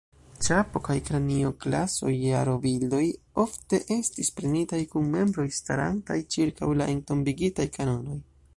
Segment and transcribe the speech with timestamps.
[0.45, 3.03] Ĉapo kaj Kranio-klaso-jarobildoj
[3.45, 8.19] ofte estis prenitaj kun membroj starantaj ĉirkaŭ la entombigitaj kanonoj.